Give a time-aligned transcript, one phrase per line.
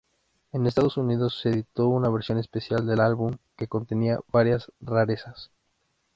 [0.51, 5.51] En Estados Unidos se editó una versión especial del álbum que contenía varias rarezas.